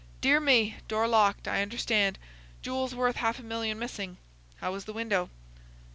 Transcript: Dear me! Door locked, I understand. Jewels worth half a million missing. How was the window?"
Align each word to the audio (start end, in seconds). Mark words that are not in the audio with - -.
Dear 0.19 0.39
me! 0.39 0.77
Door 0.87 1.09
locked, 1.09 1.47
I 1.47 1.61
understand. 1.61 2.17
Jewels 2.63 2.95
worth 2.95 3.17
half 3.17 3.37
a 3.37 3.43
million 3.43 3.77
missing. 3.77 4.17
How 4.59 4.71
was 4.71 4.85
the 4.85 4.93
window?" 4.93 5.29